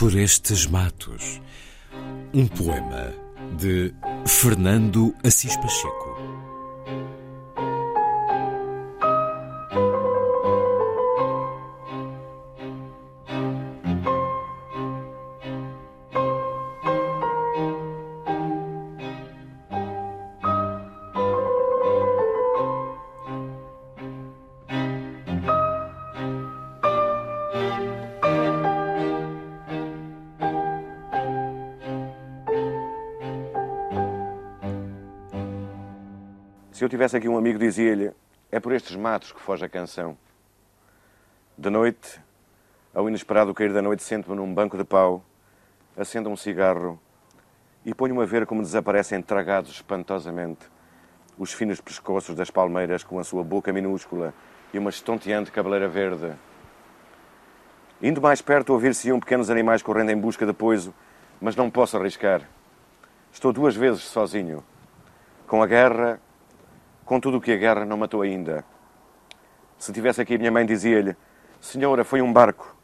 [0.00, 1.42] Por estes matos.
[2.32, 3.12] Um poema
[3.58, 3.92] de
[4.26, 6.09] Fernando Assis Pacheco.
[36.80, 38.10] Se eu tivesse aqui um amigo, dizia-lhe:
[38.50, 40.16] é por estes matos que foge a canção.
[41.58, 42.18] De noite,
[42.94, 45.22] ao inesperado cair da noite, sento-me num banco de pau,
[45.94, 46.98] acendo um cigarro
[47.84, 50.70] e ponho-me a ver como desaparecem tragados espantosamente
[51.36, 54.32] os finos pescoços das palmeiras com a sua boca minúscula
[54.72, 56.32] e uma estonteante cabeleira verde.
[58.00, 60.94] Indo mais perto, ouvir-se-iam pequenos animais correndo em busca de poiso,
[61.42, 62.40] mas não posso arriscar.
[63.30, 64.64] Estou duas vezes sozinho.
[65.46, 66.18] Com a guerra
[67.10, 68.64] com tudo o que a guerra não matou ainda.
[69.76, 71.16] Se tivesse aqui, minha mãe dizia-lhe:
[71.60, 72.76] Senhora, foi um barco.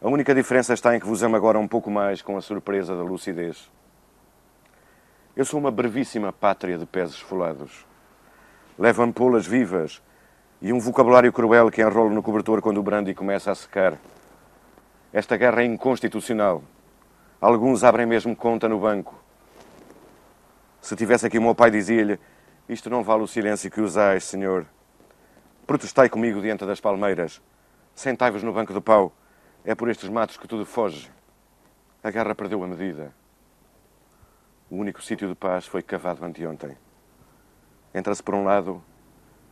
[0.00, 2.94] A única diferença está em que vos amo agora um pouco mais com a surpresa
[2.94, 3.68] da lucidez.
[5.34, 7.84] Eu sou uma brevíssima pátria de pés esfolados.
[8.78, 10.00] Levo ampolas vivas
[10.62, 13.98] e um vocabulário cruel que enrolo no cobertor quando o brandy começa a secar.
[15.12, 16.62] Esta guerra é inconstitucional.
[17.40, 19.20] Alguns abrem mesmo conta no banco.
[20.80, 22.16] Se tivesse aqui o meu pai, dizia-lhe:
[22.70, 24.64] isto não vale o silêncio que usais, Senhor.
[25.66, 27.42] Protestai comigo diante das palmeiras.
[27.96, 29.12] Sentai-vos no banco de pau.
[29.64, 31.10] É por estes matos que tudo foge.
[32.00, 33.12] A guerra perdeu a medida.
[34.70, 36.76] O único sítio de paz foi cavado anteontem.
[37.92, 38.80] Entra-se por um lado,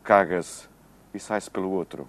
[0.04, 0.68] caga-se
[1.12, 2.08] e sai-se pelo outro.